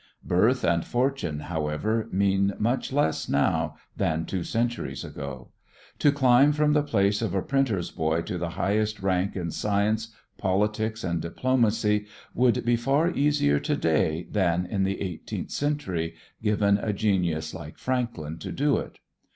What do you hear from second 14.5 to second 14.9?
in